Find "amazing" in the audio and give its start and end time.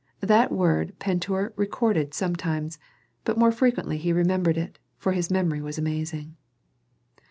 5.77-6.37